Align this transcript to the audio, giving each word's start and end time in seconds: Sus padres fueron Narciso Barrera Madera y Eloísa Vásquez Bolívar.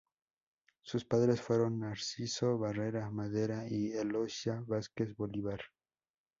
Sus 0.81 1.05
padres 1.05 1.43
fueron 1.43 1.79
Narciso 1.81 2.57
Barrera 2.57 3.11
Madera 3.11 3.67
y 3.69 3.91
Eloísa 3.91 4.63
Vásquez 4.65 5.15
Bolívar. 5.15 5.61